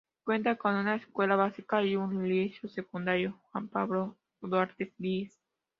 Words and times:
Cuenta 0.23 0.55
con 0.55 0.73
una 0.73 0.95
escuela 0.95 1.35
básica 1.35 1.83
y 1.83 1.95
un 1.95 2.27
Liceo 2.27 2.67
secundario 2.71 3.39
Juan 3.51 3.67
Pablo 3.67 4.17
Duarte 4.41 4.91
y 4.97 5.03
Diez. 5.19 5.39